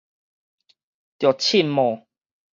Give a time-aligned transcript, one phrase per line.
[1.19, 2.05] 著凊瘼